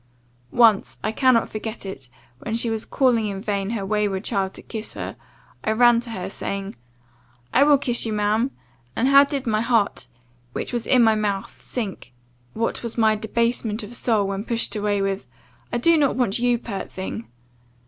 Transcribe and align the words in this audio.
Once, 0.55 0.97
I 1.03 1.11
cannot 1.11 1.47
forget 1.47 1.85
it, 1.85 2.09
when 2.39 2.55
she 2.55 2.71
was 2.71 2.85
calling 2.85 3.27
in 3.27 3.39
vain 3.39 3.69
her 3.69 3.85
wayward 3.85 4.23
child 4.23 4.55
to 4.55 4.63
kiss 4.63 4.95
her, 4.95 5.15
I 5.63 5.69
ran 5.73 5.99
to 5.99 6.09
her, 6.09 6.27
saying, 6.27 6.75
'I 7.53 7.63
will 7.65 7.77
kiss 7.77 8.03
you, 8.03 8.11
ma'am!' 8.11 8.49
and 8.95 9.09
how 9.09 9.23
did 9.23 9.45
my 9.45 9.61
heart, 9.61 10.07
which 10.53 10.73
was 10.73 10.87
in 10.87 11.03
my 11.03 11.13
mouth, 11.13 11.61
sink, 11.61 12.13
what 12.53 12.81
was 12.81 12.97
my 12.97 13.15
debasement 13.15 13.83
of 13.83 13.95
soul, 13.95 14.29
when 14.29 14.43
pushed 14.43 14.75
away 14.75 15.03
with 15.03 15.27
'I 15.71 15.77
do 15.77 15.95
not 15.97 16.15
want 16.15 16.39
you, 16.39 16.57
pert 16.57 16.89
thing! 16.89 17.27